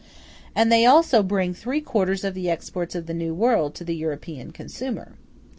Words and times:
*g 0.01 0.07
And 0.55 0.71
they 0.71 0.83
also 0.87 1.21
bring 1.21 1.53
three 1.53 1.79
quarters 1.79 2.23
of 2.23 2.33
the 2.33 2.49
exports 2.49 2.95
of 2.95 3.05
the 3.05 3.13
New 3.13 3.35
World 3.35 3.75
to 3.75 3.83
the 3.83 3.95
European 3.95 4.49
consumer. 4.49 5.15